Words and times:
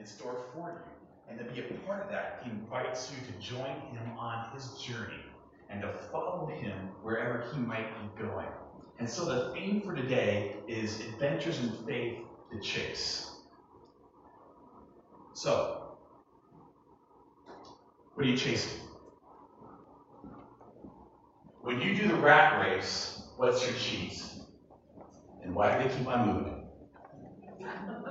in 0.00 0.06
store 0.06 0.46
for 0.54 0.70
you. 0.70 0.76
And 1.28 1.38
to 1.38 1.44
be 1.44 1.60
a 1.60 1.78
part 1.86 2.02
of 2.02 2.10
that, 2.10 2.42
he 2.42 2.50
invites 2.50 3.12
you 3.12 3.18
to 3.26 3.32
join 3.38 3.76
him 3.92 4.18
on 4.18 4.52
his 4.52 4.72
journey 4.78 5.22
and 5.68 5.82
to 5.82 5.92
follow 6.10 6.46
him 6.46 6.72
wherever 7.02 7.44
he 7.52 7.60
might 7.60 7.86
be 8.00 8.22
going. 8.22 8.48
And 8.98 9.08
so 9.08 9.24
the 9.24 9.52
theme 9.54 9.80
for 9.82 9.94
today 9.94 10.56
is 10.66 11.00
Adventures 11.00 11.60
in 11.60 11.70
Faith 11.86 12.18
to 12.52 12.60
Chase. 12.60 13.30
So, 15.34 15.96
what 18.14 18.26
are 18.26 18.28
you 18.28 18.36
chasing? 18.36 18.80
When 21.62 21.80
you 21.80 21.94
do 21.94 22.08
the 22.08 22.16
rat 22.16 22.60
race, 22.60 23.22
what's 23.36 23.64
your 23.64 23.76
cheese? 23.76 24.40
And 25.44 25.54
why 25.54 25.78
do 25.78 25.88
they 25.88 25.94
keep 25.94 26.08
on 26.08 26.26
moving? 26.26 26.56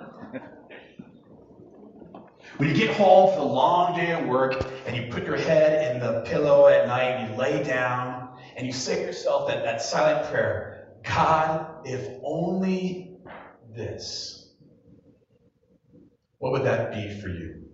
When 2.59 2.67
you 2.67 2.75
get 2.75 2.93
home 2.93 3.33
for 3.33 3.39
a 3.39 3.43
long 3.43 3.95
day 3.95 4.11
at 4.11 4.27
work 4.27 4.69
and 4.85 4.93
you 4.93 5.09
put 5.09 5.23
your 5.23 5.37
head 5.37 5.95
in 5.95 6.01
the 6.01 6.23
pillow 6.23 6.67
at 6.67 6.87
night, 6.87 7.11
and 7.11 7.29
you 7.29 7.37
lay 7.37 7.63
down 7.63 8.37
and 8.57 8.67
you 8.67 8.73
say 8.73 8.95
to 8.95 9.01
yourself 9.01 9.47
that, 9.47 9.63
that 9.63 9.81
silent 9.81 10.29
prayer 10.29 10.89
God, 11.01 11.85
if 11.85 12.05
only 12.21 13.15
this, 13.73 14.49
what 16.39 16.51
would 16.51 16.65
that 16.65 16.91
be 16.91 17.17
for 17.21 17.29
you? 17.29 17.69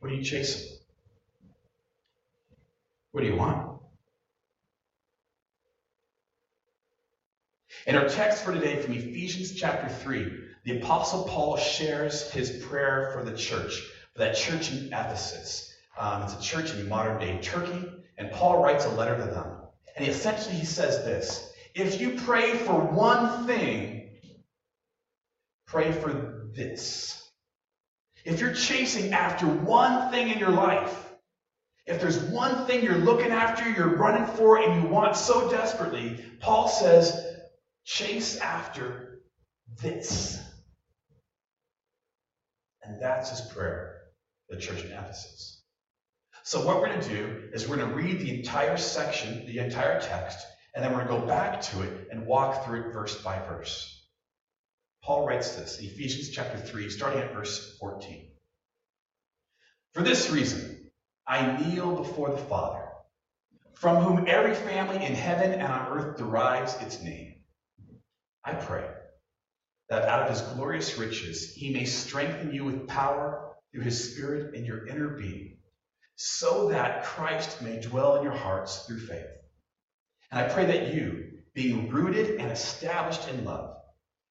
What 0.00 0.10
are 0.10 0.14
you 0.14 0.24
chasing? 0.24 0.78
What 3.12 3.20
do 3.20 3.28
you 3.28 3.36
want? 3.36 3.78
In 7.86 7.94
our 7.94 8.08
text 8.08 8.42
for 8.42 8.52
today 8.52 8.82
from 8.82 8.94
Ephesians 8.94 9.52
chapter 9.52 9.88
3, 9.88 10.45
the 10.66 10.78
Apostle 10.78 11.22
Paul 11.22 11.56
shares 11.56 12.28
his 12.32 12.64
prayer 12.64 13.12
for 13.12 13.22
the 13.22 13.36
church, 13.36 13.80
for 14.12 14.18
that 14.18 14.34
church 14.34 14.72
in 14.72 14.86
Ephesus. 14.86 15.72
Um, 15.96 16.24
it's 16.24 16.34
a 16.34 16.40
church 16.40 16.74
in 16.74 16.88
modern 16.88 17.20
day 17.20 17.38
Turkey, 17.40 17.88
and 18.18 18.32
Paul 18.32 18.64
writes 18.64 18.84
a 18.84 18.90
letter 18.90 19.16
to 19.16 19.30
them. 19.30 19.58
And 19.94 20.04
he 20.04 20.10
essentially 20.10 20.56
he 20.56 20.66
says 20.66 21.04
this 21.04 21.52
If 21.76 22.00
you 22.00 22.18
pray 22.18 22.56
for 22.58 22.80
one 22.80 23.46
thing, 23.46 24.10
pray 25.68 25.92
for 25.92 26.48
this. 26.52 27.30
If 28.24 28.40
you're 28.40 28.52
chasing 28.52 29.12
after 29.12 29.46
one 29.46 30.10
thing 30.10 30.30
in 30.30 30.40
your 30.40 30.50
life, 30.50 31.14
if 31.86 32.00
there's 32.00 32.18
one 32.18 32.66
thing 32.66 32.82
you're 32.82 32.96
looking 32.96 33.30
after, 33.30 33.70
you're 33.70 33.96
running 33.96 34.26
for, 34.34 34.60
and 34.60 34.82
you 34.82 34.88
want 34.88 35.16
so 35.16 35.48
desperately, 35.48 36.24
Paul 36.40 36.66
says, 36.66 37.24
chase 37.84 38.38
after 38.38 39.20
this. 39.80 40.42
And 42.86 43.00
that's 43.00 43.30
his 43.30 43.40
prayer 43.52 43.96
the 44.48 44.56
church 44.56 44.84
in 44.84 44.92
Ephesus. 44.92 45.62
So, 46.44 46.64
what 46.64 46.80
we're 46.80 46.86
going 46.86 47.00
to 47.00 47.08
do 47.08 47.42
is 47.52 47.68
we're 47.68 47.76
going 47.76 47.90
to 47.90 47.96
read 47.96 48.20
the 48.20 48.38
entire 48.38 48.76
section, 48.76 49.44
the 49.46 49.58
entire 49.58 50.00
text, 50.00 50.46
and 50.74 50.84
then 50.84 50.92
we're 50.92 51.04
going 51.04 51.16
to 51.16 51.20
go 51.22 51.26
back 51.26 51.60
to 51.62 51.82
it 51.82 52.08
and 52.12 52.26
walk 52.26 52.64
through 52.64 52.82
it 52.82 52.92
verse 52.92 53.20
by 53.22 53.38
verse. 53.40 54.04
Paul 55.02 55.26
writes 55.26 55.56
this 55.56 55.80
in 55.80 55.86
Ephesians 55.86 56.30
chapter 56.30 56.58
3, 56.58 56.88
starting 56.90 57.20
at 57.20 57.32
verse 57.32 57.76
14. 57.78 58.28
For 59.94 60.02
this 60.02 60.30
reason, 60.30 60.90
I 61.26 61.56
kneel 61.56 61.96
before 61.96 62.30
the 62.30 62.36
Father, 62.36 62.84
from 63.74 63.96
whom 63.96 64.26
every 64.28 64.54
family 64.54 65.04
in 65.04 65.14
heaven 65.14 65.52
and 65.52 65.62
on 65.62 65.98
earth 65.98 66.16
derives 66.16 66.80
its 66.80 67.02
name. 67.02 67.34
I 68.44 68.52
pray 68.52 68.88
that 69.88 70.08
out 70.08 70.22
of 70.22 70.30
his 70.30 70.40
glorious 70.52 70.98
riches 70.98 71.54
he 71.54 71.72
may 71.72 71.84
strengthen 71.84 72.52
you 72.52 72.64
with 72.64 72.88
power 72.88 73.54
through 73.72 73.84
his 73.84 74.12
Spirit 74.12 74.54
in 74.54 74.64
your 74.64 74.86
inner 74.86 75.08
being, 75.08 75.58
so 76.16 76.68
that 76.70 77.04
Christ 77.04 77.62
may 77.62 77.80
dwell 77.80 78.16
in 78.16 78.22
your 78.22 78.32
hearts 78.32 78.86
through 78.86 79.00
faith. 79.00 79.26
And 80.30 80.40
I 80.40 80.52
pray 80.52 80.66
that 80.66 80.94
you, 80.94 81.38
being 81.54 81.90
rooted 81.90 82.40
and 82.40 82.50
established 82.50 83.28
in 83.28 83.44
love, 83.44 83.76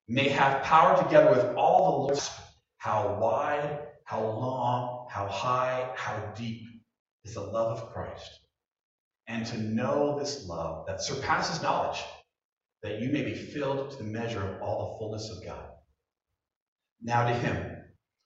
may 0.08 0.30
have 0.30 0.64
power 0.64 1.02
together 1.02 1.30
with 1.30 1.56
all 1.56 1.92
the 1.92 1.98
Lord's 1.98 2.30
how 2.78 3.18
wide, 3.20 3.80
how 4.04 4.22
long, 4.22 5.08
how 5.10 5.28
high, 5.28 5.90
how 5.96 6.34
deep 6.36 6.62
is 7.24 7.34
the 7.34 7.42
love 7.42 7.80
of 7.80 7.92
Christ. 7.92 8.30
And 9.28 9.46
to 9.48 9.58
know 9.58 10.20
this 10.20 10.48
love 10.48 10.86
that 10.86 11.02
surpasses 11.02 11.64
knowledge 11.64 12.04
that 12.85 13.01
you 13.01 13.09
may 13.09 13.23
be 13.23 13.34
filled 13.34 13.91
to 13.91 13.97
the 13.97 14.03
measure 14.03 14.41
of 14.41 14.62
all 14.62 14.94
the 14.94 15.00
fullness 15.00 15.29
of 15.29 15.44
God. 15.44 15.66
Now 17.01 17.28
to 17.28 17.34
him 17.34 17.75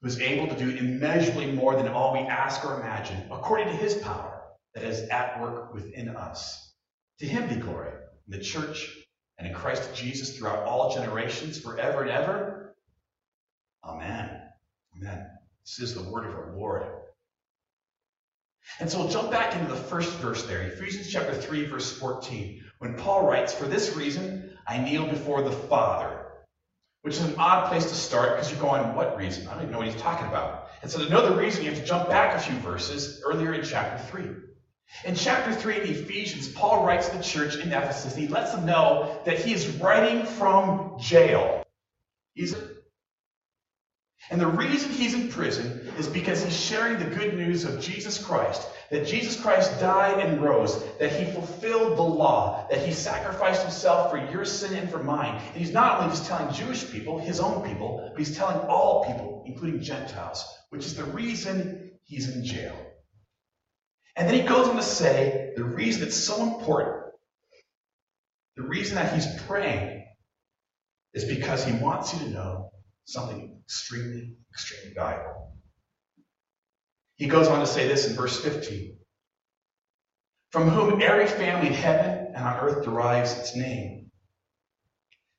who 0.02 0.08
is 0.08 0.20
able 0.20 0.48
to 0.48 0.60
do 0.60 0.78
immeasurably 0.78 1.52
more 1.52 1.76
than 1.76 1.88
all 1.88 2.14
we 2.14 2.20
ask 2.20 2.64
or 2.66 2.80
imagine, 2.80 3.30
according 3.32 3.68
to 3.68 3.74
his 3.74 3.96
power 3.96 4.42
that 4.76 4.84
is 4.84 5.08
at 5.10 5.42
work 5.42 5.74
within 5.74 6.10
us. 6.10 6.74
To 7.20 7.26
him 7.26 7.48
be 7.50 7.56
glory 7.56 7.92
in 8.28 8.38
the 8.38 8.44
church 8.44 8.96
and 9.38 9.48
in 9.48 9.54
Christ 9.54 9.94
Jesus 9.96 10.38
throughout 10.38 10.66
all 10.66 10.94
generations, 10.94 11.60
forever 11.60 12.02
and 12.02 12.12
ever. 12.12 12.76
Amen. 13.84 14.42
Amen. 14.96 15.26
This 15.66 15.80
is 15.80 15.96
the 15.96 16.10
word 16.10 16.26
of 16.26 16.36
our 16.36 16.54
Lord. 16.56 16.84
And 18.80 18.90
so 18.90 19.00
we'll 19.00 19.10
jump 19.10 19.32
back 19.32 19.56
into 19.56 19.68
the 19.68 19.80
first 19.80 20.12
verse 20.16 20.44
there, 20.46 20.62
Ephesians 20.62 21.12
chapter 21.12 21.34
3, 21.34 21.66
verse 21.66 21.98
14, 21.98 22.64
when 22.80 22.96
Paul 22.96 23.28
writes, 23.28 23.54
For 23.54 23.66
this 23.66 23.96
reason 23.96 24.49
I 24.70 24.78
kneel 24.78 25.08
before 25.08 25.42
the 25.42 25.52
Father, 25.52 26.16
which 27.02 27.16
is 27.16 27.24
an 27.24 27.34
odd 27.40 27.70
place 27.70 27.86
to 27.86 27.96
start 27.96 28.36
because 28.36 28.52
you're 28.52 28.62
going, 28.62 28.94
What 28.94 29.18
reason? 29.18 29.48
I 29.48 29.54
don't 29.54 29.64
even 29.64 29.72
know 29.72 29.80
what 29.80 29.88
he's 29.88 30.00
talking 30.00 30.28
about. 30.28 30.70
And 30.84 30.92
so 30.92 31.04
to 31.04 31.10
know 31.10 31.28
the 31.28 31.36
reason, 31.36 31.64
you 31.64 31.72
have 31.72 31.80
to 31.80 31.86
jump 31.86 32.08
back 32.08 32.36
a 32.36 32.40
few 32.40 32.56
verses 32.60 33.22
earlier 33.26 33.54
in 33.54 33.64
chapter 33.66 34.02
3. 34.12 34.30
In 35.06 35.16
chapter 35.16 35.54
3 35.54 35.82
in 35.82 35.88
Ephesians, 35.88 36.48
Paul 36.48 36.86
writes 36.86 37.10
to 37.10 37.18
the 37.18 37.24
church 37.24 37.56
in 37.56 37.72
Ephesus, 37.72 38.14
and 38.14 38.22
he 38.22 38.28
lets 38.28 38.54
them 38.54 38.66
know 38.66 39.20
that 39.26 39.40
he 39.40 39.54
is 39.54 39.68
writing 39.78 40.26
from 40.26 41.00
jail. 41.00 41.64
He's 42.34 42.56
and 44.32 44.40
the 44.40 44.48
reason 44.48 44.92
he's 44.92 45.16
in 45.16 45.30
prison 45.30 45.79
is 46.00 46.08
because 46.08 46.44
he's 46.44 46.60
sharing 46.60 46.98
the 46.98 47.16
good 47.16 47.36
news 47.36 47.66
of 47.66 47.82
Jesus 47.82 48.18
Christ. 48.18 48.68
That 48.90 49.06
Jesus 49.06 49.40
Christ 49.40 49.80
died 49.80 50.26
and 50.26 50.42
rose, 50.42 50.84
that 50.98 51.12
he 51.12 51.32
fulfilled 51.32 51.98
the 51.98 52.02
law, 52.02 52.66
that 52.72 52.86
he 52.86 52.92
sacrificed 52.92 53.62
himself 53.62 54.10
for 54.10 54.18
your 54.32 54.46
sin 54.46 54.74
and 54.76 54.90
for 54.90 55.04
mine. 55.04 55.40
And 55.50 55.58
he's 55.58 55.72
not 55.72 56.00
only 56.00 56.10
just 56.10 56.26
telling 56.26 56.52
Jewish 56.54 56.90
people, 56.90 57.20
his 57.20 57.40
own 57.40 57.68
people, 57.68 58.10
but 58.12 58.18
he's 58.18 58.36
telling 58.36 58.58
all 58.68 59.06
people, 59.06 59.44
including 59.46 59.82
Gentiles, 59.82 60.44
which 60.70 60.86
is 60.86 60.96
the 60.96 61.04
reason 61.04 61.92
he's 62.04 62.34
in 62.34 62.44
jail. 62.44 62.76
And 64.16 64.28
then 64.28 64.36
he 64.36 64.42
goes 64.42 64.68
on 64.68 64.76
to 64.76 64.82
say 64.82 65.54
the 65.56 65.64
reason 65.64 66.04
it's 66.04 66.18
so 66.18 66.42
important, 66.44 66.98
the 68.58 68.64
reason 68.64 68.96
that 68.96 69.14
he's 69.14 69.28
praying, 69.44 70.06
is 71.14 71.26
because 71.26 71.64
he 71.64 71.74
wants 71.74 72.14
you 72.14 72.20
to 72.20 72.30
know 72.30 72.72
something 73.06 73.62
extremely, 73.66 74.34
extremely 74.54 74.94
valuable. 74.94 75.59
He 77.20 77.28
goes 77.28 77.50
on 77.50 77.60
to 77.60 77.68
say 77.68 77.86
this 77.88 78.08
in 78.08 78.16
verse 78.16 78.40
15 78.40 78.98
From 80.52 80.70
whom 80.70 81.02
every 81.02 81.28
family 81.28 81.68
in 81.68 81.74
heaven 81.74 82.34
and 82.34 82.38
on 82.38 82.58
earth 82.62 82.86
derives 82.86 83.38
its 83.38 83.56
name. 83.58 84.10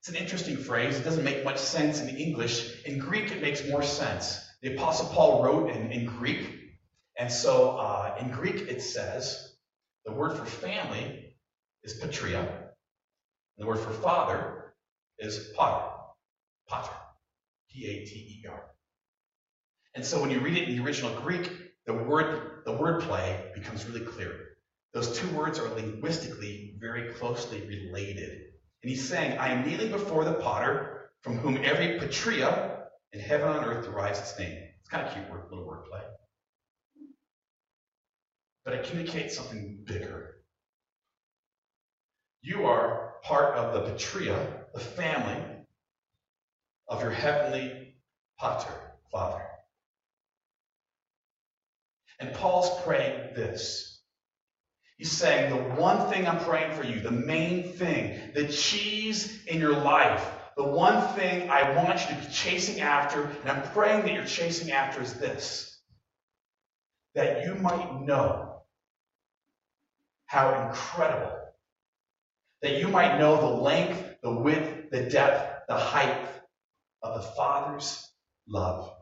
It's 0.01 0.11
an 0.11 0.17
interesting 0.17 0.59
phrase. 0.59 0.99
It 0.99 1.05
doesn't 1.05 1.25
make 1.25 1.43
much 1.43 1.57
sense 1.57 2.01
in 2.01 2.09
English. 2.15 2.85
In 2.85 2.99
Greek, 2.99 3.33
it 3.33 3.41
makes 3.41 3.67
more 3.67 3.83
sense. 3.83 4.47
The 4.61 4.75
Apostle 4.75 5.07
Paul 5.09 5.43
wrote 5.43 5.71
in, 5.71 5.91
in 5.91 6.05
Greek, 6.05 6.47
and 7.19 7.33
so 7.33 7.79
uh, 7.79 8.15
in 8.21 8.31
Greek 8.31 8.57
it 8.57 8.83
says 8.83 9.57
the 10.05 10.13
word 10.13 10.37
for 10.37 10.45
family 10.45 11.35
is 11.83 11.95
patria, 11.95 12.41
and 12.41 13.59
the 13.59 13.67
word 13.67 13.79
for 13.79 13.91
father 13.91 14.75
is 15.19 15.51
pater. 15.57 15.87
Pater. 16.69 16.93
P 17.71 17.87
A 17.87 18.05
T 18.05 18.43
E 18.43 18.47
R. 18.49 18.65
And 19.95 20.05
so 20.05 20.21
when 20.21 20.31
you 20.31 20.41
read 20.41 20.59
it 20.59 20.69
in 20.69 20.77
the 20.77 20.85
original 20.85 21.19
Greek, 21.21 21.70
the 21.91 22.05
word 22.05 22.63
the 22.65 22.73
word 22.73 23.03
play 23.03 23.51
becomes 23.53 23.85
really 23.85 24.05
clear. 24.05 24.51
Those 24.93 25.19
two 25.19 25.29
words 25.31 25.59
are 25.59 25.69
linguistically 25.75 26.77
very 26.79 27.13
closely 27.15 27.63
related. 27.67 28.31
And 28.83 28.91
he's 28.91 29.07
saying, 29.09 29.39
I 29.39 29.49
am 29.49 29.67
kneeling 29.67 29.91
before 29.91 30.25
the 30.25 30.35
Pater, 30.35 31.11
from 31.23 31.37
whom 31.37 31.59
every 31.65 31.99
patria 31.99 32.87
in 33.13 33.21
heaven 33.21 33.57
and 33.57 33.67
earth 33.67 33.85
derives 33.85 34.21
its 34.21 34.39
name. 34.39 34.57
It's 34.79 34.89
kind 34.89 35.07
of 35.07 35.13
cute 35.13 35.29
word, 35.31 35.47
little 35.51 35.67
word 35.67 35.85
play. 35.91 36.01
But 38.65 38.75
it 38.75 38.85
communicates 38.85 39.37
something 39.37 39.81
bigger. 39.85 40.37
You 42.43 42.67
are 42.67 43.15
part 43.23 43.57
of 43.57 43.75
the 43.75 43.91
patria, 43.91 44.65
the 44.75 44.81
family, 44.81 45.43
of 46.89 47.03
your 47.03 47.13
heavenly 47.13 47.95
Pater, 48.39 48.95
Father. 49.11 49.50
And 52.21 52.33
Paul's 52.35 52.83
praying 52.83 53.35
this. 53.35 54.01
He's 54.99 55.11
saying, 55.11 55.51
The 55.51 55.81
one 55.81 56.11
thing 56.11 56.29
I'm 56.29 56.39
praying 56.41 56.73
for 56.77 56.85
you, 56.85 57.01
the 57.01 57.11
main 57.11 57.73
thing, 57.73 58.33
the 58.35 58.49
cheese 58.49 59.43
in 59.47 59.59
your 59.59 59.77
life, 59.77 60.27
the 60.57 60.65
one 60.65 61.03
thing 61.15 61.49
I 61.49 61.75
want 61.75 62.01
you 62.01 62.15
to 62.15 62.21
be 62.21 62.31
chasing 62.31 62.83
after, 62.83 63.23
and 63.23 63.51
I'm 63.51 63.63
praying 63.73 64.03
that 64.03 64.13
you're 64.13 64.27
chasing 64.27 64.73
after, 64.73 65.01
is 65.01 65.15
this 65.15 65.67
that 67.15 67.45
you 67.45 67.55
might 67.57 68.03
know 68.03 68.63
how 70.27 70.69
incredible, 70.69 71.33
that 72.63 72.79
you 72.79 72.87
might 72.87 73.19
know 73.19 73.41
the 73.41 73.63
length, 73.63 74.17
the 74.23 74.33
width, 74.33 74.91
the 74.91 75.09
depth, 75.11 75.67
the 75.67 75.77
height 75.77 76.29
of 77.03 77.15
the 77.15 77.29
Father's 77.31 78.07
love. 78.47 78.93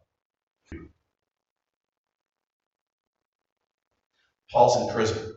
Paul's 4.51 4.77
in 4.77 4.95
prison. 4.95 5.37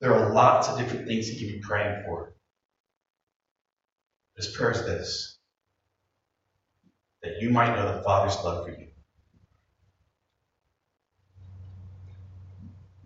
There 0.00 0.14
are 0.14 0.32
lots 0.32 0.68
of 0.68 0.78
different 0.78 1.06
things 1.06 1.28
he 1.28 1.38
can 1.38 1.54
be 1.54 1.60
praying 1.60 2.04
for. 2.04 2.34
His 4.36 4.48
prayer 4.48 4.72
is 4.72 4.84
this 4.84 5.38
that 7.22 7.40
you 7.40 7.48
might 7.48 7.74
know 7.74 7.96
the 7.96 8.02
Father's 8.02 8.36
love 8.44 8.66
for 8.66 8.70
you. 8.70 8.88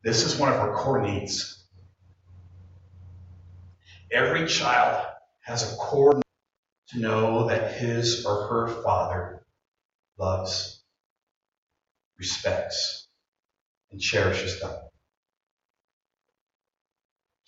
This 0.03 0.25
is 0.25 0.37
one 0.39 0.53
of 0.53 0.59
our 0.59 0.75
core 0.75 1.01
needs. 1.01 1.65
Every 4.11 4.47
child 4.47 5.07
has 5.43 5.73
a 5.73 5.77
core 5.77 6.15
need 6.15 6.23
to 6.89 6.99
know 6.99 7.49
that 7.49 7.77
his 7.77 8.25
or 8.25 8.49
her 8.49 8.83
father 8.83 9.45
loves, 10.19 10.83
respects, 12.19 12.98
and 13.91 14.01
cherishes 14.01 14.61
them. 14.61 14.73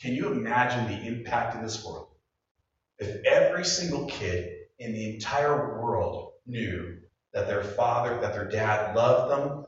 Can 0.00 0.14
you 0.14 0.32
imagine 0.32 0.86
the 0.88 1.06
impact 1.06 1.54
in 1.54 1.62
this 1.62 1.84
world 1.84 2.08
if 2.98 3.24
every 3.26 3.64
single 3.64 4.06
kid 4.06 4.50
in 4.78 4.92
the 4.94 5.14
entire 5.14 5.78
world 5.80 6.32
knew 6.46 6.98
that 7.34 7.46
their 7.46 7.62
father, 7.62 8.18
that 8.20 8.32
their 8.32 8.48
dad 8.48 8.96
loved 8.96 9.30
them, 9.30 9.66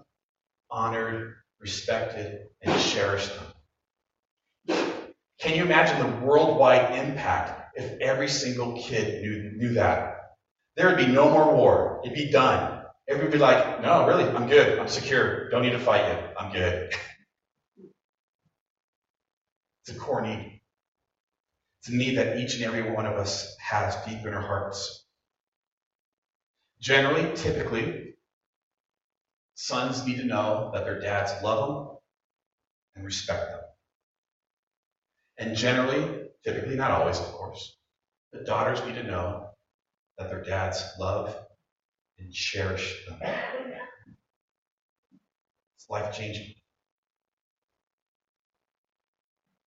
honored, 0.71 1.35
respected, 1.61 2.47
and 2.63 2.81
cherished 2.81 3.31
them? 3.35 3.47
Can 5.39 5.57
you 5.57 5.65
imagine 5.65 5.99
the 5.99 6.25
worldwide 6.25 6.99
impact 6.99 7.77
if 7.77 8.01
every 8.01 8.29
single 8.29 8.81
kid 8.81 9.23
knew, 9.23 9.53
knew 9.57 9.75
that? 9.75 10.37
There 10.77 10.89
would 10.89 10.97
be 10.97 11.07
no 11.07 11.29
more 11.31 11.55
war. 11.55 12.01
It'd 12.05 12.17
be 12.17 12.31
done. 12.31 12.82
Everybody 13.13 13.37
be 13.37 13.43
like, 13.43 13.83
no, 13.83 14.07
really, 14.07 14.25
I'm 14.25 14.49
good. 14.49 14.79
I'm 14.79 14.89
secure. 14.89 15.51
Don't 15.51 15.61
need 15.61 15.73
to 15.73 15.79
fight 15.79 16.09
you. 16.09 16.29
I'm 16.39 16.51
good. 16.53 16.95
It's 19.85 19.97
a 19.97 19.99
core 19.99 20.23
need. 20.23 20.63
It's 21.81 21.89
a 21.89 21.97
need 21.97 22.17
that 22.17 22.39
each 22.39 22.55
and 22.55 22.63
every 22.63 22.89
one 22.93 23.05
of 23.05 23.17
us 23.17 23.57
has 23.59 23.97
deep 24.07 24.25
in 24.25 24.33
our 24.33 24.41
hearts. 24.41 25.05
Generally, 26.81 27.35
typically, 27.35 28.15
sons 29.57 30.07
need 30.07 30.19
to 30.19 30.25
know 30.25 30.71
that 30.73 30.85
their 30.85 31.01
dads 31.01 31.33
love 31.43 31.69
them 31.69 31.97
and 32.95 33.05
respect 33.05 33.51
them. 33.51 33.61
And 35.39 35.57
generally, 35.57 36.29
typically, 36.45 36.77
not 36.77 36.93
always, 36.93 37.19
of 37.19 37.27
course, 37.27 37.77
but 38.33 38.47
daughters 38.47 38.81
need 38.87 38.95
to 38.95 39.03
know 39.03 39.51
that 40.17 40.31
their 40.31 40.45
dads 40.45 40.85
love 41.01 41.37
and 42.23 42.33
cherish 42.33 43.05
them. 43.07 43.19
It's 45.77 45.89
life 45.89 46.15
changing. 46.15 46.55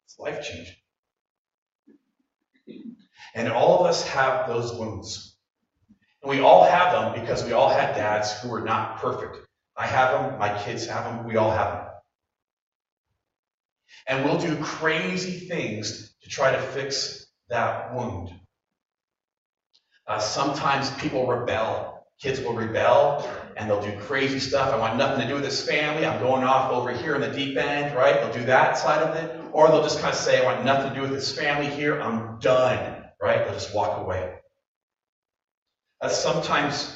It's 0.06 0.19
life 0.19 0.44
changing. 0.44 0.75
And 3.34 3.52
all 3.52 3.80
of 3.80 3.88
us 3.88 4.07
have 4.07 4.48
those 4.48 4.74
wounds. 4.74 5.38
And 6.22 6.30
we 6.30 6.40
all 6.40 6.63
have 6.63 6.94
them 6.94 7.22
because 7.22 7.44
we 7.44 7.52
all 7.52 7.69
had 7.69 7.96
dads 7.96 8.40
who 8.40 8.50
were 8.50 8.62
not 8.62 9.00
perfect. 9.00 9.38
I 9.75 9.86
have 9.88 10.12
them, 10.12 10.40
my 10.40 10.58
kids 10.63 10.88
have 10.88 11.04
them, 11.04 11.28
we 11.28 11.36
all 11.36 11.51
have 11.51 11.74
them. 11.74 11.86
And 14.08 14.25
we'll 14.25 14.40
do 14.40 14.56
crazy 14.63 15.48
things 15.48 16.16
to 16.24 16.30
try 16.30 16.51
to 16.51 16.62
fix 16.62 17.25
that 17.50 17.94
wound. 17.94 18.30
Uh, 20.08 20.19
sometimes 20.19 20.90
people 20.92 21.28
rebel 21.28 21.95
Kids 22.22 22.40
will 22.40 22.54
rebel 22.54 23.30
and 23.58 23.70
they'll 23.70 23.82
do 23.82 23.98
crazy 24.00 24.40
stuff. 24.40 24.74
I 24.74 24.78
want 24.78 24.98
nothing 24.98 25.22
to 25.22 25.28
do 25.28 25.34
with 25.36 25.44
this 25.44 25.66
family. 25.68 26.06
I'm 26.06 26.22
going 26.22 26.44
off 26.44 26.72
over 26.72 26.92
here 26.92 27.16
in 27.16 27.22
the 27.22 27.32
deep 27.32 27.58
end, 27.58 27.96
right? 27.96 28.16
They'll 28.16 28.34
do 28.34 28.46
that 28.46 28.78
side 28.78 29.02
of 29.02 29.16
it. 29.16 29.42
Or 29.52 29.68
they'll 29.68 29.84
just 29.84 30.00
kind 30.00 30.14
of 30.14 30.20
say, 30.20 30.42
I 30.42 30.46
want 30.46 30.66
nothing 30.66 30.90
to 30.90 30.96
do 30.96 31.02
with 31.02 31.12
this 31.12 31.38
family 31.38 31.68
here. 31.68 32.00
I'm 32.02 32.40
done, 32.40 33.04
right? 33.22 33.44
They'll 33.44 33.54
just 33.54 33.76
walk 33.76 34.00
away. 34.00 34.36
Uh, 36.02 36.10
sometimes 36.10 36.96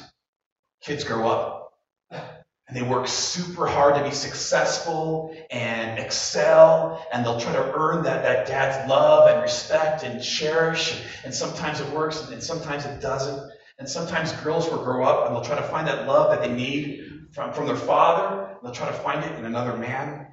kids 0.82 1.04
grow 1.04 1.28
up 1.28 1.72
and 2.10 2.76
they 2.76 2.82
work 2.82 3.08
super 3.08 3.66
hard 3.66 3.96
to 3.96 4.04
be 4.04 4.14
successful 4.14 5.36
and 5.50 5.98
excel, 5.98 7.04
and 7.12 7.24
they'll 7.24 7.40
try 7.40 7.52
to 7.52 7.72
earn 7.74 8.04
that, 8.04 8.22
that 8.22 8.46
dad's 8.46 8.88
love 8.88 9.28
and 9.28 9.42
respect 9.42 10.04
and 10.04 10.22
cherish. 10.22 11.02
And 11.24 11.34
sometimes 11.34 11.80
it 11.80 11.90
works 11.90 12.30
and 12.30 12.40
sometimes 12.40 12.86
it 12.86 13.00
doesn't. 13.00 13.50
And 13.80 13.88
sometimes 13.88 14.32
girls 14.32 14.68
will 14.68 14.84
grow 14.84 15.04
up 15.04 15.26
and 15.26 15.34
they'll 15.34 15.42
try 15.42 15.56
to 15.56 15.66
find 15.66 15.88
that 15.88 16.06
love 16.06 16.30
that 16.30 16.42
they 16.42 16.52
need 16.52 17.28
from, 17.32 17.54
from 17.54 17.66
their 17.66 17.74
father. 17.74 18.58
They'll 18.62 18.72
try 18.72 18.88
to 18.88 18.92
find 18.92 19.24
it 19.24 19.38
in 19.38 19.46
another 19.46 19.74
man 19.74 20.26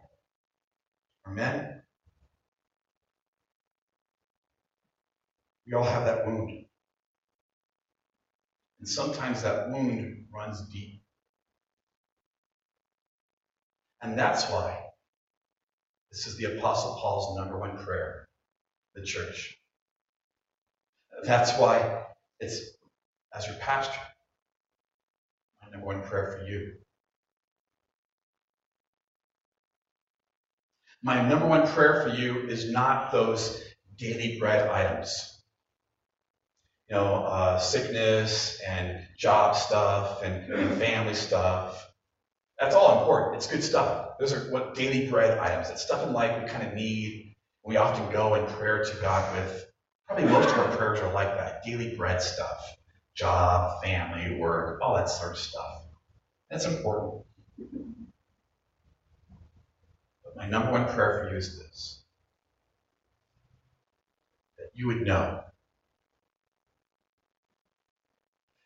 or 1.26 1.34
men. 1.34 1.82
We 5.66 5.74
all 5.74 5.86
have 5.86 6.04
that 6.06 6.28
wound. 6.28 6.66
And 8.80 8.90
sometimes 8.90 9.44
that 9.44 9.70
wound 9.70 10.26
runs 10.34 10.62
deep. 10.70 11.02
And 14.02 14.20
that's 14.20 14.44
why 14.50 14.78
this 16.12 16.28
is 16.28 16.36
the 16.36 16.58
Apostle 16.58 16.98
Paul's 17.00 17.38
number 17.38 17.58
one 17.58 17.78
prayer, 17.78 18.28
the 18.94 19.04
church. 19.04 19.58
That's 21.24 21.58
why 21.58 22.04
it's 22.40 22.77
as 23.36 23.48
your 23.48 23.56
pastor, 23.58 24.00
my 25.62 25.70
number 25.72 25.86
one 25.86 26.02
prayer 26.02 26.38
for 26.38 26.46
you. 26.50 26.74
My 31.04 31.28
number 31.28 31.46
one 31.46 31.68
prayer 31.68 32.02
for 32.02 32.10
you 32.10 32.48
is 32.48 32.72
not 32.72 33.12
those 33.12 33.64
daily 33.98 34.40
bread 34.40 34.68
items. 34.70 35.42
You 36.90 36.96
know, 36.96 37.26
uh, 37.26 37.60
sickness 37.60 38.60
and 38.62 39.06
job 39.18 39.56
stuff 39.56 40.24
and, 40.24 40.52
and 40.52 40.78
family 40.80 41.14
stuff. 41.14 41.86
That's 42.60 42.74
all 42.76 43.00
important. 43.00 43.36
It's 43.36 43.48
good 43.48 43.64
stuff. 43.64 44.18
Those 44.20 44.34
are 44.34 44.52
what 44.52 44.74
daily 44.74 45.10
bread 45.10 45.38
items. 45.38 45.70
It's 45.70 45.84
stuff 45.84 46.06
in 46.08 46.14
life 46.14 46.42
we 46.42 46.50
kind 46.50 46.66
of 46.66 46.74
need. 46.74 47.36
We 47.64 47.78
often 47.78 48.12
go 48.12 48.36
in 48.36 48.46
prayer 48.54 48.84
to 48.84 49.02
God 49.02 49.36
with. 49.36 49.66
Probably 50.08 50.26
most 50.26 50.50
of 50.50 50.58
our 50.60 50.76
prayers 50.78 51.00
are 51.00 51.14
like 51.14 51.36
that 51.36 51.64
daily 51.64 51.96
bread 51.96 52.22
stuff 52.22 52.78
job, 53.18 53.84
family, 53.84 54.38
work, 54.38 54.80
all 54.82 54.96
that 54.96 55.10
sort 55.10 55.32
of 55.32 55.38
stuff. 55.38 55.84
That's 56.50 56.66
important. 56.66 57.26
But 60.24 60.36
my 60.36 60.48
number 60.48 60.72
one 60.72 60.86
prayer 60.86 61.24
for 61.24 61.32
you 61.32 61.38
is 61.38 61.60
this 61.60 62.04
that 64.58 64.70
you 64.74 64.88
would 64.88 65.02
know. 65.02 65.42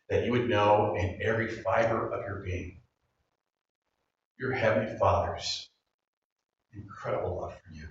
That 0.10 0.26
you 0.26 0.32
would 0.34 0.50
know 0.50 0.96
in 1.00 1.20
every 1.22 1.48
fiber 1.48 2.12
of 2.12 2.26
your 2.26 2.44
being 2.44 2.82
your 4.38 4.52
Heavenly 4.52 4.98
Father's 4.98 5.70
incredible 6.74 7.40
love 7.40 7.54
for 7.54 7.74
you. 7.74 7.88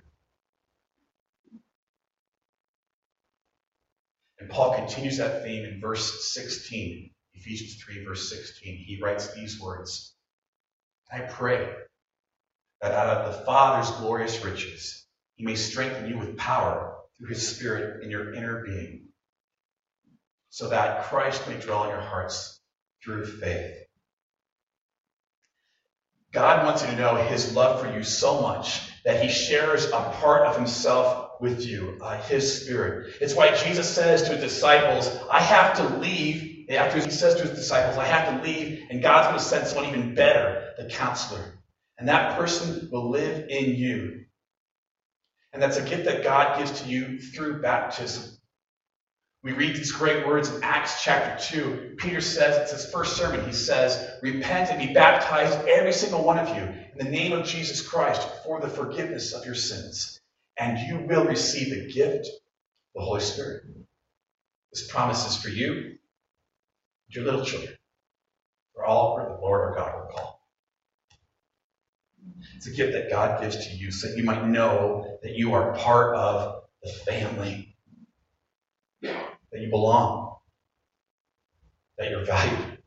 And 4.41 4.49
Paul 4.49 4.73
continues 4.73 5.17
that 5.17 5.43
theme 5.43 5.65
in 5.65 5.79
verse 5.79 6.33
16, 6.33 7.11
Ephesians 7.35 7.75
3, 7.83 8.03
verse 8.03 8.27
16. 8.31 8.75
He 8.75 8.99
writes 8.99 9.31
these 9.35 9.61
words 9.61 10.15
I 11.13 11.19
pray 11.19 11.71
that 12.81 12.91
out 12.91 13.17
of 13.17 13.25
the 13.37 13.45
Father's 13.45 13.91
glorious 13.97 14.43
riches, 14.43 15.05
he 15.35 15.45
may 15.45 15.53
strengthen 15.53 16.09
you 16.09 16.17
with 16.17 16.37
power 16.37 16.97
through 17.17 17.27
his 17.27 17.55
Spirit 17.55 18.03
in 18.03 18.09
your 18.09 18.33
inner 18.33 18.63
being, 18.65 19.09
so 20.49 20.69
that 20.69 21.03
Christ 21.03 21.47
may 21.47 21.59
dwell 21.59 21.83
in 21.83 21.89
your 21.91 22.01
hearts 22.01 22.59
through 23.03 23.25
faith. 23.25 23.75
God 26.31 26.65
wants 26.65 26.81
you 26.81 26.87
to 26.87 26.95
know 26.95 27.15
his 27.15 27.53
love 27.53 27.79
for 27.79 27.93
you 27.95 28.03
so 28.03 28.41
much 28.41 28.89
that 29.03 29.21
he 29.21 29.29
shares 29.29 29.85
a 29.85 30.15
part 30.19 30.47
of 30.47 30.55
himself 30.55 31.20
with 31.41 31.65
you, 31.65 31.97
uh, 32.01 32.21
his 32.21 32.61
spirit. 32.61 33.15
It's 33.19 33.35
why 33.35 33.55
Jesus 33.55 33.93
says 33.93 34.21
to 34.23 34.29
his 34.29 34.41
disciples, 34.53 35.09
I 35.29 35.41
have 35.41 35.75
to 35.77 35.97
leave. 35.97 36.69
After 36.69 37.01
he 37.01 37.09
says 37.09 37.35
to 37.35 37.41
his 37.41 37.51
disciples, 37.51 37.97
I 37.97 38.05
have 38.05 38.37
to 38.37 38.47
leave, 38.47 38.83
and 38.89 39.01
God's 39.01 39.27
going 39.27 39.39
to 39.39 39.43
send 39.43 39.67
someone 39.67 39.89
even 39.89 40.15
better, 40.15 40.73
the 40.77 40.85
counselor. 40.85 41.43
And 41.97 42.07
that 42.07 42.37
person 42.37 42.87
will 42.91 43.09
live 43.09 43.49
in 43.49 43.75
you. 43.75 44.25
And 45.51 45.61
that's 45.61 45.75
a 45.75 45.83
gift 45.83 46.05
that 46.05 46.23
God 46.23 46.57
gives 46.57 46.79
to 46.81 46.87
you 46.87 47.19
through 47.19 47.61
baptism. 47.61 48.37
We 49.43 49.51
read 49.51 49.75
these 49.75 49.91
great 49.91 50.25
words 50.25 50.49
in 50.49 50.63
Acts 50.63 51.03
chapter 51.03 51.43
2. 51.43 51.95
Peter 51.97 52.21
says, 52.21 52.57
it's 52.57 52.83
his 52.83 52.91
first 52.91 53.17
sermon, 53.17 53.45
he 53.45 53.53
says, 53.53 54.11
Repent 54.21 54.69
and 54.69 54.87
be 54.87 54.93
baptized, 54.93 55.67
every 55.67 55.93
single 55.93 56.23
one 56.23 56.39
of 56.39 56.55
you, 56.55 56.63
in 56.63 56.97
the 56.97 57.11
name 57.11 57.33
of 57.33 57.45
Jesus 57.45 57.85
Christ 57.85 58.25
for 58.45 58.61
the 58.61 58.69
forgiveness 58.69 59.33
of 59.33 59.45
your 59.45 59.55
sins. 59.55 60.20
And 60.61 60.77
you 60.77 61.07
will 61.07 61.25
receive 61.25 61.71
the 61.71 61.91
gift 61.91 62.27
the 62.93 63.01
Holy 63.01 63.19
Spirit. 63.19 63.63
This 64.71 64.87
promise 64.91 65.27
is 65.27 65.41
for 65.41 65.49
you 65.49 65.73
and 65.73 65.97
your 67.09 67.25
little 67.25 67.43
children, 67.43 67.75
for 68.75 68.85
all 68.85 69.15
where 69.15 69.25
the 69.25 69.41
Lord 69.41 69.61
our 69.61 69.75
God 69.75 69.95
will 69.95 70.15
call. 70.15 70.47
It's 72.55 72.67
a 72.67 72.71
gift 72.71 72.93
that 72.93 73.09
God 73.09 73.41
gives 73.41 73.67
to 73.67 73.73
you 73.73 73.91
so 73.91 74.07
that 74.09 74.17
you 74.17 74.23
might 74.23 74.47
know 74.47 75.17
that 75.23 75.31
you 75.31 75.55
are 75.55 75.73
part 75.73 76.15
of 76.15 76.61
the 76.83 76.89
family 76.91 77.75
that 79.01 79.59
you 79.59 79.69
belong, 79.71 80.35
that 81.97 82.11
you're 82.11 82.23
valued, 82.23 82.77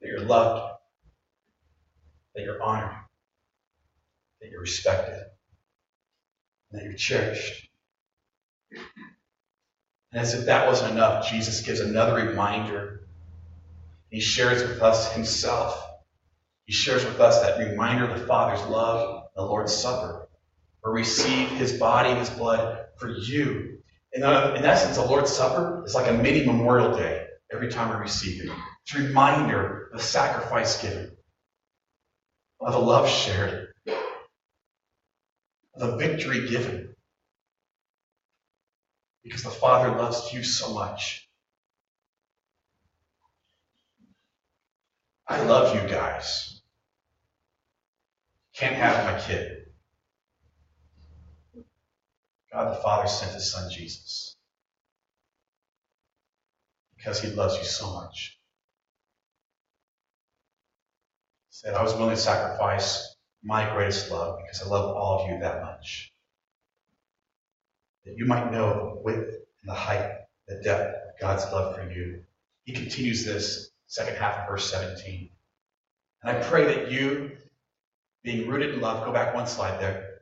that 0.00 0.08
you're 0.08 0.20
loved, 0.20 0.78
that 2.34 2.42
you're 2.42 2.60
honored, 2.60 2.96
that 4.40 4.50
you're 4.50 4.60
respected, 4.60 5.22
that 6.74 6.84
you're 6.84 6.94
cherished. 6.94 7.68
And 10.12 10.20
as 10.20 10.34
if 10.34 10.46
that 10.46 10.66
wasn't 10.68 10.92
enough, 10.92 11.30
Jesus 11.30 11.62
gives 11.62 11.80
another 11.80 12.14
reminder. 12.14 13.06
He 14.10 14.20
shares 14.20 14.62
with 14.62 14.80
us 14.80 15.12
himself. 15.12 15.80
He 16.66 16.72
shares 16.72 17.04
with 17.04 17.20
us 17.20 17.42
that 17.42 17.58
reminder 17.58 18.08
of 18.08 18.18
the 18.18 18.26
Father's 18.26 18.64
love, 18.66 19.24
the 19.34 19.42
Lord's 19.42 19.74
Supper, 19.74 20.28
or 20.82 20.92
receive 20.92 21.48
his 21.48 21.72
body 21.74 22.10
and 22.10 22.18
his 22.18 22.30
blood 22.30 22.86
for 22.98 23.08
you 23.08 23.74
in, 24.14 24.22
uh, 24.22 24.54
in 24.56 24.64
essence, 24.64 24.96
the 24.96 25.04
Lord's 25.04 25.32
Supper 25.32 25.82
is 25.84 25.94
like 25.94 26.08
a 26.08 26.12
mini 26.12 26.46
Memorial 26.46 26.96
Day 26.96 27.26
every 27.52 27.68
time 27.68 27.90
we 27.90 27.96
receive 27.96 28.44
it. 28.44 28.50
It's 28.84 28.94
a 28.94 29.02
reminder 29.02 29.90
of 29.92 29.98
the 29.98 30.04
sacrifice 30.04 30.80
given, 30.80 31.16
of 32.60 32.72
the 32.72 32.78
love 32.78 33.08
shared, 33.08 33.73
the 35.76 35.96
victory 35.96 36.48
given. 36.48 36.94
Because 39.22 39.42
the 39.42 39.50
Father 39.50 39.96
loves 39.96 40.32
you 40.32 40.42
so 40.42 40.74
much. 40.74 41.28
I 45.26 45.42
love 45.44 45.74
you 45.74 45.88
guys. 45.88 46.60
Can't 48.54 48.76
have 48.76 49.04
my 49.04 49.20
kid. 49.20 49.66
God 52.52 52.70
the 52.70 52.82
Father 52.82 53.08
sent 53.08 53.32
his 53.32 53.50
son 53.50 53.68
Jesus 53.70 54.36
because 56.96 57.20
he 57.20 57.30
loves 57.30 57.58
you 57.58 57.64
so 57.64 57.92
much. 57.94 58.38
He 61.50 61.56
said, 61.56 61.74
I 61.74 61.82
was 61.82 61.94
willing 61.94 62.14
to 62.14 62.20
sacrifice 62.20 63.13
my 63.44 63.70
greatest 63.74 64.10
love 64.10 64.38
because 64.38 64.62
I 64.62 64.68
love 64.68 64.96
all 64.96 65.22
of 65.22 65.30
you 65.30 65.38
that 65.40 65.62
much. 65.62 66.12
That 68.06 68.16
you 68.16 68.24
might 68.24 68.50
know 68.50 68.94
the 68.94 69.02
width 69.02 69.28
and 69.28 69.68
the 69.68 69.74
height, 69.74 70.12
the 70.48 70.60
depth 70.64 70.94
of 70.94 71.20
God's 71.20 71.44
love 71.52 71.76
for 71.76 71.90
you. 71.90 72.22
He 72.64 72.72
continues 72.72 73.24
this 73.24 73.70
second 73.86 74.16
half 74.16 74.38
of 74.38 74.48
verse 74.48 74.70
17. 74.70 75.28
And 76.22 76.36
I 76.36 76.42
pray 76.42 76.64
that 76.64 76.90
you, 76.90 77.32
being 78.22 78.48
rooted 78.48 78.74
in 78.74 78.80
love, 78.80 79.04
go 79.04 79.12
back 79.12 79.34
one 79.34 79.46
slide 79.46 79.78
there, 79.78 80.20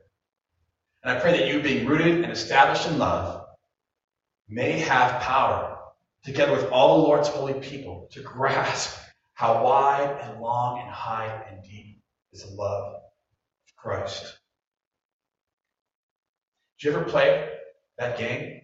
and 1.03 1.17
I 1.17 1.19
pray 1.19 1.37
that 1.37 1.47
you, 1.47 1.61
being 1.61 1.85
rooted 1.85 2.23
and 2.23 2.31
established 2.31 2.87
in 2.87 2.97
love, 2.97 3.45
may 4.49 4.79
have 4.79 5.21
power, 5.21 5.77
together 6.25 6.51
with 6.51 6.69
all 6.71 6.97
the 6.97 7.07
Lord's 7.07 7.29
holy 7.29 7.53
people, 7.55 8.09
to 8.11 8.21
grasp 8.21 8.97
how 9.33 9.63
wide 9.63 10.17
and 10.21 10.41
long 10.41 10.79
and 10.79 10.89
high 10.89 11.45
and 11.49 11.63
deep 11.63 12.01
is 12.31 12.43
the 12.43 12.55
love 12.55 13.02
Christ. 13.83 14.39
Did 16.79 16.87
you 16.87 16.95
ever 16.95 17.03
play 17.03 17.49
that 17.97 18.17
game? 18.17 18.61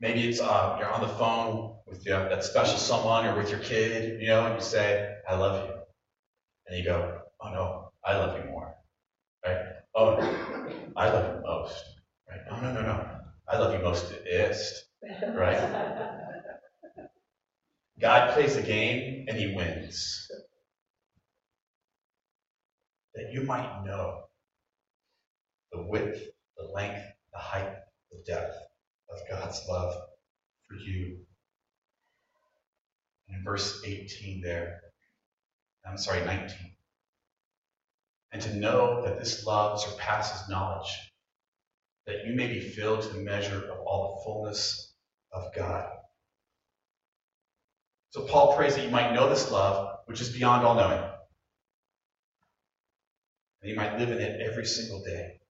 Maybe 0.00 0.28
it's 0.28 0.40
uh, 0.40 0.76
you're 0.80 0.92
on 0.92 1.00
the 1.00 1.14
phone 1.14 1.76
with 1.86 2.02
that 2.04 2.42
special 2.42 2.76
someone 2.76 3.26
or 3.26 3.36
with 3.36 3.50
your 3.50 3.60
kid, 3.60 4.20
you 4.20 4.28
know, 4.28 4.46
and 4.46 4.56
you 4.56 4.60
say, 4.60 5.14
I 5.28 5.36
love 5.36 5.68
you. 5.68 5.74
And 6.66 6.78
you 6.78 6.84
go, 6.84 7.20
oh 7.40 7.52
no, 7.52 7.92
I 8.04 8.16
love 8.16 8.36
you 8.36 8.50
more. 8.50 8.74
Right? 9.46 9.58
Oh, 9.94 10.16
I 10.96 11.10
love 11.10 11.36
you 11.36 11.42
most. 11.46 11.84
Right? 12.28 12.40
No, 12.50 12.60
no, 12.60 12.72
no, 12.72 12.82
no. 12.82 13.10
I 13.48 13.58
love 13.58 13.74
you 13.74 13.80
most 13.80 14.12
ist. 14.26 14.86
Right? 15.36 15.60
God 18.00 18.32
plays 18.32 18.56
the 18.56 18.62
game 18.62 19.26
and 19.28 19.38
he 19.38 19.54
wins. 19.54 20.28
That 23.14 23.32
you 23.32 23.42
might 23.42 23.84
know 23.84 24.24
the 25.72 25.82
width, 25.82 26.28
the 26.56 26.64
length, 26.66 27.04
the 27.32 27.38
height, 27.38 27.74
the 28.10 28.22
depth 28.26 28.56
of 29.10 29.18
God's 29.28 29.60
love 29.68 29.94
for 30.68 30.76
you. 30.76 31.18
And 33.28 33.38
in 33.38 33.44
verse 33.44 33.82
18 33.84 34.42
there, 34.42 34.80
I'm 35.86 35.98
sorry, 35.98 36.24
19 36.24 36.70
and 38.32 38.42
to 38.42 38.56
know 38.56 39.02
that 39.02 39.18
this 39.18 39.44
love 39.44 39.80
surpasses 39.80 40.48
knowledge, 40.48 40.88
that 42.06 42.26
you 42.26 42.34
may 42.34 42.46
be 42.46 42.60
filled 42.60 43.02
to 43.02 43.08
the 43.08 43.20
measure 43.20 43.70
of 43.70 43.80
all 43.80 44.16
the 44.16 44.24
fullness 44.24 44.92
of 45.32 45.52
God. 45.54 45.88
So 48.10 48.22
Paul 48.22 48.56
prays 48.56 48.76
that 48.76 48.84
you 48.84 48.90
might 48.90 49.12
know 49.12 49.28
this 49.28 49.50
love, 49.50 49.98
which 50.06 50.20
is 50.20 50.30
beyond 50.30 50.64
all 50.66 50.74
knowing, 50.74 51.02
and 53.62 53.70
you 53.70 53.76
might 53.76 53.98
live 53.98 54.10
in 54.10 54.18
it 54.18 54.40
every 54.40 54.64
single 54.64 55.02
day. 55.02 55.40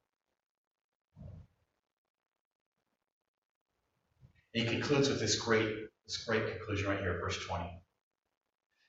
And 4.55 4.64
he 4.64 4.69
concludes 4.69 5.09
with 5.09 5.21
this 5.21 5.37
great, 5.37 5.73
this 6.07 6.25
great 6.25 6.47
conclusion 6.49 6.88
right 6.88 7.00
here, 7.00 7.19
verse 7.21 7.38
20. 7.47 7.64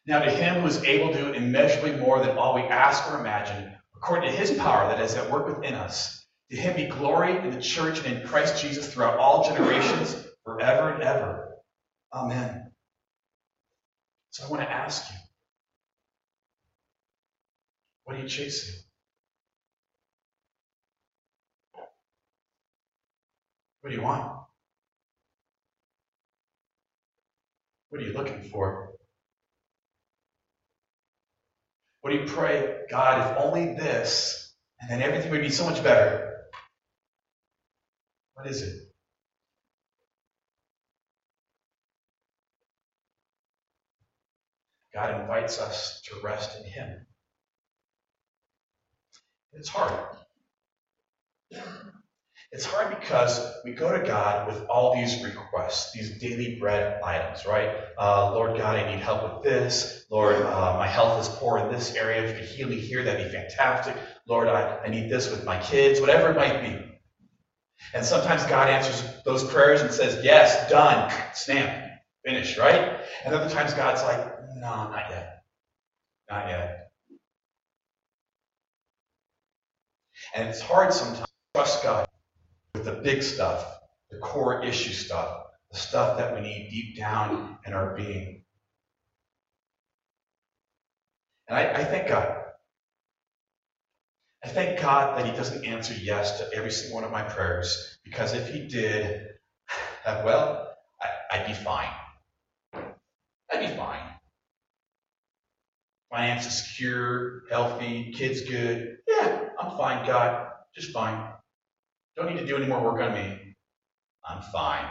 Now 0.08 0.20
to 0.24 0.32
him 0.32 0.62
who 0.62 0.68
is 0.68 0.84
able 0.84 1.14
to 1.14 1.20
do 1.20 1.34
immeasurably 1.34 2.00
more 2.00 2.20
than 2.20 2.38
all 2.38 2.56
we 2.56 2.62
ask 2.62 3.12
or 3.12 3.20
imagine, 3.20 3.72
according 3.96 4.32
to 4.32 4.36
his 4.36 4.52
power 4.58 4.88
that 4.88 5.00
is 5.00 5.16
at 5.16 5.30
work 5.30 5.46
within 5.48 5.76
us. 5.76 6.26
To 6.50 6.58
him 6.58 6.76
be 6.76 6.88
glory 6.88 7.38
in 7.38 7.52
the 7.52 7.62
church 7.62 8.04
and 8.04 8.18
in 8.18 8.28
Christ 8.28 8.62
Jesus 8.62 8.92
throughout 8.92 9.20
all 9.20 9.48
generations, 9.48 10.28
forever 10.44 10.90
and 10.90 11.04
ever. 11.04 11.56
Amen. 12.14 12.72
So 14.32 14.46
I 14.46 14.50
want 14.50 14.64
to 14.64 14.70
ask 14.70 15.10
you, 15.12 15.18
what 18.04 18.18
are 18.18 18.22
you 18.22 18.28
chasing? 18.28 18.82
What 23.82 23.90
do 23.90 23.96
you 23.96 24.04
want? 24.04 24.32
What 27.90 28.02
are 28.02 28.06
you 28.06 28.14
looking 28.14 28.44
for? 28.44 28.92
What 32.02 32.12
do 32.12 32.18
you 32.18 32.26
pray? 32.26 32.82
God, 32.90 33.32
if 33.32 33.44
only 33.44 33.74
this, 33.74 34.54
and 34.80 34.90
then 34.90 35.02
everything 35.02 35.32
would 35.32 35.42
be 35.42 35.50
so 35.50 35.66
much 35.66 35.84
better. 35.84 36.46
What 38.34 38.48
is 38.48 38.62
it? 38.64 38.76
God 44.94 45.22
invites 45.22 45.60
us 45.60 46.02
to 46.06 46.16
rest 46.24 46.58
in 46.60 46.66
Him. 46.66 47.06
It's 49.54 49.70
hard. 49.70 50.18
It's 52.54 52.66
hard 52.66 53.00
because 53.00 53.50
we 53.64 53.72
go 53.72 53.98
to 53.98 54.06
God 54.06 54.48
with 54.48 54.66
all 54.68 54.94
these 54.94 55.24
requests, 55.24 55.94
these 55.94 56.20
daily 56.20 56.58
bread 56.60 57.02
items, 57.02 57.46
right? 57.46 57.78
Uh, 57.98 58.34
Lord 58.34 58.58
God, 58.58 58.76
I 58.76 58.92
need 58.92 59.00
help 59.00 59.24
with 59.24 59.44
this. 59.44 60.06
Lord, 60.12 60.36
uh, 60.36 60.76
my 60.78 60.88
health 60.88 61.22
is 61.22 61.30
poor 61.38 61.60
in 61.60 61.72
this 61.72 61.96
area. 61.96 62.24
If 62.24 62.32
you 62.32 62.36
could 62.40 62.50
heal 62.50 62.68
me 62.68 62.76
here, 62.76 63.04
that'd 63.04 63.26
be 63.26 63.32
fantastic. 63.32 63.96
Lord, 64.28 64.50
I, 64.50 64.80
I 64.86 64.90
need 64.90 65.10
this 65.10 65.32
with 65.32 65.46
my 65.46 65.62
kids, 65.62 66.02
whatever 66.02 66.32
it 66.32 66.36
might 66.36 66.62
be. 66.62 67.00
And 67.94 68.06
sometimes 68.06 68.44
God 68.44 68.70
answers 68.70 69.02
those 69.24 69.46
prayers 69.46 69.82
and 69.82 69.92
says, 69.92 70.22
Yes, 70.22 70.70
done, 70.70 71.10
stamp, 71.34 71.90
finished, 72.26 72.58
right? 72.58 73.00
And 73.24 73.34
other 73.34 73.50
times 73.50 73.74
God's 73.74 74.04
like, 74.04 74.26
No, 74.56 74.90
not 74.90 75.06
yet. 75.10 75.44
Not 76.30 76.50
yet. 76.50 76.92
And 80.36 80.50
it's 80.50 80.60
hard 80.62 80.94
sometimes 80.94 81.20
to 81.20 81.26
trust 81.56 81.84
God 81.84 82.08
with 82.74 82.86
the 82.86 82.94
big 82.94 83.24
stuff, 83.24 83.80
the 84.10 84.18
core 84.18 84.64
issue 84.64 84.94
stuff, 84.94 85.44
the 85.72 85.78
stuff 85.78 86.18
that 86.18 86.34
we 86.34 86.42
need 86.42 86.70
deep 86.72 86.98
down 86.98 87.58
in 87.66 87.74
our 87.74 87.96
being. 87.96 88.44
And 91.48 91.58
I, 91.58 91.82
I 91.82 91.84
thank 91.84 92.08
God. 92.08 92.38
I 94.44 94.48
thank 94.48 94.80
God 94.82 95.18
that 95.18 95.26
He 95.26 95.32
doesn't 95.34 95.66
answer 95.66 95.94
yes 95.94 96.40
to 96.40 96.50
every 96.56 96.72
single 96.72 96.96
one 96.96 97.04
of 97.04 97.12
my 97.12 97.24
prayers, 97.24 98.00
because 98.04 98.34
if 98.34 98.50
He 98.54 98.68
did, 98.68 99.28
well, 100.06 100.74
I, 101.02 101.38
I'd 101.38 101.48
be 101.48 101.54
fine. 101.54 101.92
I'd 103.54 103.60
be 103.60 103.76
fine. 103.76 104.00
Finances 106.10 106.66
secure, 106.68 107.44
healthy, 107.50 108.12
kids 108.14 108.42
good. 108.42 108.98
Yeah, 109.08 109.50
I'm 109.60 109.78
fine, 109.78 110.06
God. 110.06 110.50
Just 110.76 110.92
fine. 110.92 111.31
Don't 112.18 112.32
need 112.32 112.40
to 112.40 112.46
do 112.46 112.58
any 112.58 112.68
more 112.68 112.84
work 112.84 113.02
on 113.02 113.14
me. 113.14 113.56
I'm 114.28 114.42
fine. 114.42 114.88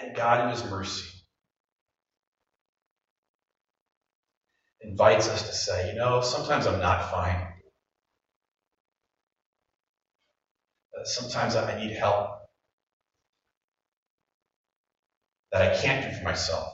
And 0.00 0.16
God, 0.16 0.44
in 0.44 0.50
His 0.50 0.64
mercy, 0.70 1.08
invites 4.82 5.28
us 5.28 5.46
to 5.48 5.54
say, 5.54 5.92
you 5.92 5.98
know, 5.98 6.20
sometimes 6.20 6.66
I'm 6.66 6.80
not 6.80 7.10
fine. 7.10 7.36
Uh, 10.98 11.04
sometimes 11.04 11.56
I 11.56 11.78
need 11.80 11.92
help 11.96 12.30
that 15.52 15.62
I 15.62 15.76
can't 15.76 16.10
do 16.10 16.16
for 16.18 16.24
myself. 16.24 16.68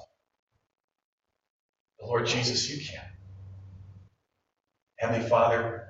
But 1.98 2.08
Lord 2.08 2.26
Jesus, 2.26 2.70
you 2.70 2.84
can. 2.86 3.04
Heavenly 4.98 5.28
Father, 5.28 5.85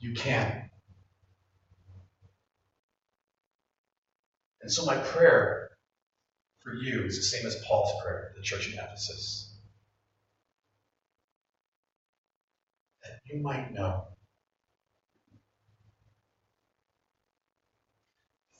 you 0.00 0.14
can. 0.14 0.70
And 4.62 4.72
so 4.72 4.84
my 4.84 4.96
prayer 4.96 5.70
for 6.62 6.74
you 6.74 7.04
is 7.04 7.16
the 7.16 7.22
same 7.22 7.46
as 7.46 7.62
Paul's 7.66 8.02
prayer 8.02 8.30
for 8.32 8.40
the 8.40 8.44
church 8.44 8.68
in 8.68 8.78
Ephesus. 8.78 9.58
That 13.02 13.20
you 13.24 13.42
might 13.42 13.72
know 13.72 14.04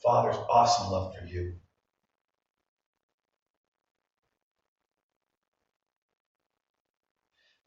Father's 0.03 0.37
awesome 0.49 0.91
love 0.91 1.13
for 1.15 1.25
you. 1.27 1.53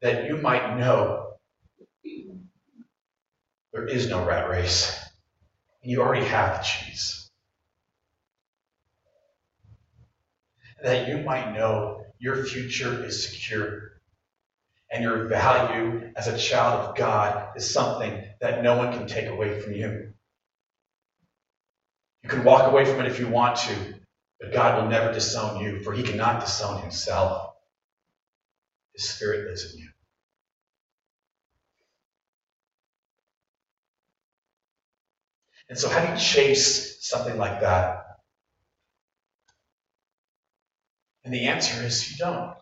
That 0.01 0.25
you 0.25 0.37
might 0.37 0.77
know 0.77 1.24
there 3.75 3.87
is 3.87 4.07
no 4.07 4.25
rat 4.25 4.49
race. 4.49 4.97
You 5.83 6.01
already 6.01 6.25
have 6.25 6.57
the 6.57 6.63
cheese. 6.63 7.29
That 10.81 11.09
you 11.09 11.17
might 11.17 11.53
know 11.53 12.05
your 12.17 12.45
future 12.45 13.03
is 13.03 13.27
secure. 13.27 13.91
And 14.89 15.03
your 15.03 15.27
value 15.27 16.13
as 16.15 16.27
a 16.27 16.37
child 16.37 16.85
of 16.85 16.95
God 16.95 17.49
is 17.57 17.69
something 17.69 18.23
that 18.39 18.63
no 18.63 18.77
one 18.77 18.93
can 18.93 19.07
take 19.07 19.27
away 19.27 19.59
from 19.59 19.73
you. 19.73 20.13
You 22.23 22.29
can 22.29 22.45
walk 22.45 22.71
away 22.71 22.85
from 22.85 23.01
it 23.01 23.07
if 23.07 23.19
you 23.19 23.27
want 23.27 23.57
to, 23.57 23.75
but 24.39 24.53
God 24.53 24.81
will 24.81 24.89
never 24.89 25.11
disown 25.11 25.61
you, 25.61 25.81
for 25.83 25.91
he 25.91 26.01
cannot 26.01 26.39
disown 26.39 26.81
himself. 26.81 27.51
His 28.93 29.09
spirit 29.09 29.49
lives 29.49 29.73
in 29.73 29.81
you. 29.81 29.89
And 35.69 35.77
so, 35.77 35.89
how 35.89 36.05
do 36.05 36.11
you 36.11 36.19
chase 36.19 36.97
something 37.01 37.37
like 37.37 37.61
that? 37.61 38.05
And 41.23 41.33
the 41.33 41.47
answer 41.47 41.83
is 41.83 42.11
you 42.11 42.17
don't. 42.17 42.55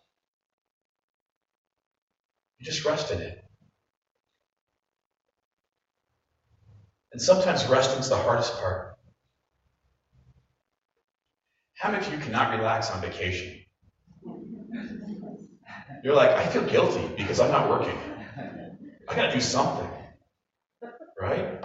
You 2.58 2.66
just 2.66 2.86
rest 2.86 3.12
in 3.12 3.20
it. 3.20 3.44
And 7.12 7.22
sometimes 7.22 7.66
resting's 7.66 8.10
the 8.10 8.18
hardest 8.18 8.58
part. 8.58 8.98
How 11.76 11.92
many 11.92 12.06
of 12.06 12.12
you 12.12 12.20
cannot 12.20 12.58
relax 12.58 12.90
on 12.90 13.02
vacation? 13.02 13.60
You're 16.04 16.16
like, 16.16 16.32
I 16.32 16.48
feel 16.48 16.64
guilty 16.64 17.08
because 17.18 17.40
I'm 17.40 17.52
not 17.52 17.70
working. 17.70 17.98
I 19.08 19.16
gotta 19.16 19.34
do 19.34 19.42
something. 19.42 19.90
Right? 21.20 21.63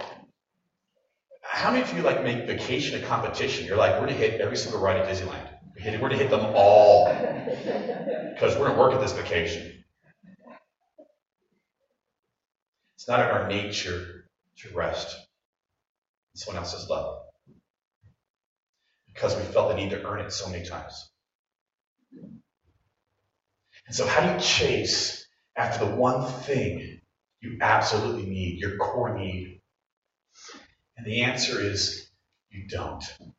How 1.59 1.71
many 1.71 1.83
of 1.83 1.93
you 1.93 2.03
like 2.03 2.23
make 2.23 2.45
vacation 2.47 3.03
a 3.03 3.05
competition? 3.05 3.65
You're 3.65 3.75
like, 3.75 3.95
we're 3.95 4.07
gonna 4.07 4.13
hit 4.13 4.39
every 4.39 4.55
single 4.55 4.79
ride 4.79 4.95
at 4.95 5.09
Disneyland. 5.09 5.45
We're 5.75 5.97
gonna 5.99 6.15
hit 6.15 6.29
them 6.29 6.53
all. 6.55 7.07
Because 7.07 8.55
we're 8.55 8.69
gonna 8.69 8.79
work 8.79 8.93
at 8.93 9.01
this 9.01 9.11
vacation. 9.11 9.83
It's 12.95 13.09
not 13.09 13.19
in 13.19 13.25
our 13.25 13.49
nature 13.49 14.29
to 14.59 14.73
rest 14.73 15.13
in 16.33 16.39
someone 16.39 16.63
else's 16.63 16.89
love 16.89 17.23
because 19.13 19.35
we 19.35 19.41
felt 19.41 19.67
the 19.67 19.75
need 19.75 19.89
to 19.89 20.01
earn 20.01 20.21
it 20.21 20.31
so 20.31 20.49
many 20.49 20.65
times. 20.65 21.09
And 22.13 22.33
so, 23.89 24.07
how 24.07 24.25
do 24.25 24.33
you 24.33 24.39
chase 24.39 25.27
after 25.57 25.85
the 25.85 25.93
one 25.93 26.25
thing 26.25 27.01
you 27.41 27.57
absolutely 27.59 28.29
need, 28.29 28.59
your 28.59 28.77
core 28.77 29.13
need? 29.19 29.58
And 30.99 31.07
the 31.07 31.21
answer 31.21 31.61
is 31.61 32.09
you 32.49 32.67
don't. 32.67 33.01
You 33.21 33.31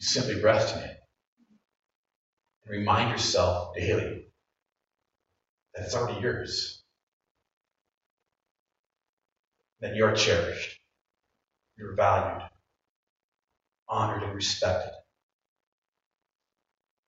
simply 0.00 0.42
rest 0.42 0.74
in 0.74 0.82
it. 0.82 0.96
And 2.64 2.78
remind 2.78 3.12
yourself 3.12 3.76
daily 3.76 4.26
that 5.74 5.84
it's 5.84 5.94
already 5.94 6.20
yours. 6.20 6.82
That 9.80 9.94
you're 9.94 10.16
cherished. 10.16 10.76
You're 11.78 11.94
valued 11.94 12.42
honored 13.88 14.24
and 14.24 14.34
respected 14.34 14.90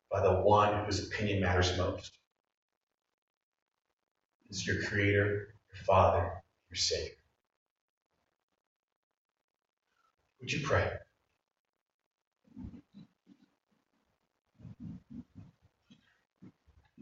by 0.09 0.21
the 0.21 0.35
one 0.35 0.85
whose 0.85 1.05
opinion 1.05 1.41
matters 1.41 1.77
most. 1.77 2.13
Is 4.51 4.65
your 4.65 4.85
creator, 4.85 5.49
your 5.75 5.85
father, 5.85 6.31
your 6.71 6.77
savior. 6.77 7.16
Would 10.47 10.53
you 10.53 10.65
pray? 10.65 10.89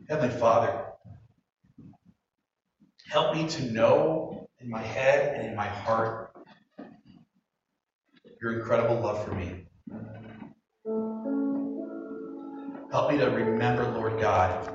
Heavenly 0.08 0.34
Father, 0.34 0.86
help 3.06 3.36
me 3.36 3.46
to 3.46 3.70
know 3.70 4.48
in 4.60 4.70
my 4.70 4.80
head 4.80 5.36
and 5.36 5.48
in 5.48 5.54
my 5.54 5.66
heart 5.66 6.34
your 8.40 8.58
incredible 8.58 8.98
love 8.98 9.22
for 9.26 9.34
me. 9.34 9.66
Help 12.90 13.12
me 13.12 13.18
to 13.18 13.26
remember, 13.26 13.86
Lord 13.90 14.18
God, 14.22 14.70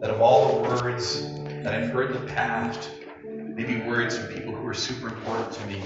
that 0.00 0.08
of 0.08 0.22
all 0.22 0.62
the 0.62 0.70
words 0.70 1.20
that 1.62 1.74
I've 1.74 1.90
heard 1.90 2.12
in 2.16 2.24
the 2.24 2.32
past, 2.32 2.88
maybe 3.26 3.86
words 3.86 4.16
from 4.16 4.32
people 4.32 4.54
who 4.54 4.66
are 4.66 4.72
super 4.72 5.08
important 5.08 5.52
to 5.52 5.66
me, 5.66 5.82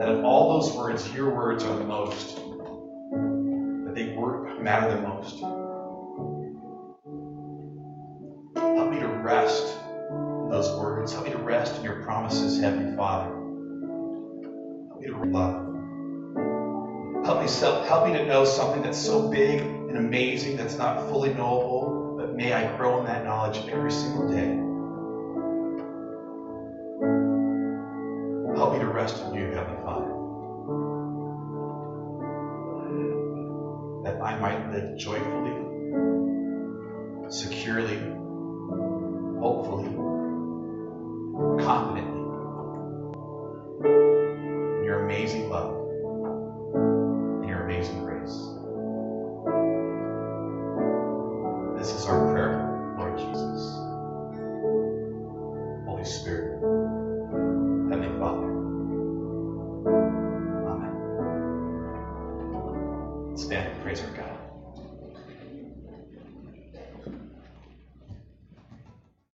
that 0.00 0.08
of 0.08 0.24
all 0.24 0.58
those 0.58 0.72
words, 0.72 1.12
your 1.12 1.34
words 1.34 1.62
are 1.62 1.76
the 1.76 1.84
most, 1.84 2.36
that 2.36 3.92
they 3.94 4.14
work, 4.16 4.58
matter 4.58 4.96
the 4.96 5.02
most. 5.02 5.40
Help 8.56 8.90
me 8.90 8.98
to 8.98 9.08
rest 9.08 9.76
in 10.08 10.48
those 10.48 10.70
words. 10.78 11.12
Help 11.12 11.26
me 11.26 11.32
to 11.32 11.38
rest 11.38 11.76
in 11.76 11.84
your 11.84 12.02
promises, 12.02 12.58
Heavenly 12.58 12.96
Father. 12.96 13.28
Help 14.88 15.00
me 15.02 15.08
to 15.08 15.18
love. 15.26 15.66
Help 17.26 17.42
me, 17.42 17.86
help 17.86 18.06
me 18.06 18.14
to 18.14 18.24
know 18.24 18.46
something 18.46 18.80
that's 18.80 18.96
so 18.96 19.28
big 19.28 19.60
and 19.60 19.98
amazing 19.98 20.56
that's 20.56 20.78
not 20.78 21.10
fully 21.10 21.34
knowable, 21.34 22.16
but 22.16 22.34
may 22.34 22.54
I 22.54 22.74
grow 22.78 23.00
in 23.00 23.04
that 23.04 23.22
knowledge 23.26 23.68
every 23.68 23.92
single 23.92 24.26
day. 24.30 24.69
To 29.10 29.26
in 29.26 29.34
you, 29.34 29.46
Heavenly 29.50 29.82
Father. 29.82 30.12
That 34.04 34.22
I 34.22 34.38
might 34.38 34.70
live 34.70 34.96
joyfully, 34.96 35.56
securely, 37.28 37.98
hopefully, 39.40 39.90
confidently 41.64 42.19